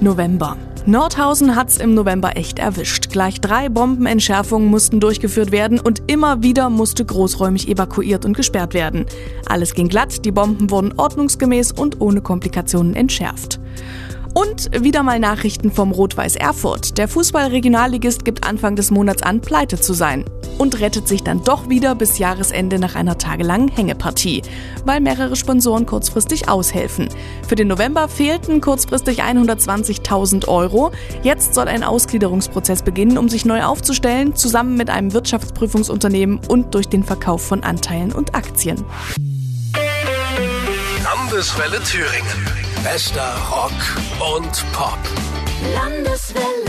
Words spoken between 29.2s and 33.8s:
120.000 Euro. Jetzt soll ein Ausgliederungsprozess beginnen, um sich neu